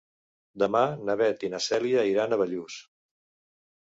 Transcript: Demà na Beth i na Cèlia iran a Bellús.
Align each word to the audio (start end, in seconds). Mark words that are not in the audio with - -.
Demà 0.61 0.79
na 1.09 1.15
Beth 1.19 1.45
i 1.47 1.49
na 1.55 1.59
Cèlia 1.65 2.05
iran 2.13 2.33
a 2.33 2.39
Bellús. 2.43 2.79